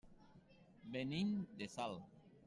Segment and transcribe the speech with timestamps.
[0.95, 1.29] Venim
[1.59, 2.09] de Salt.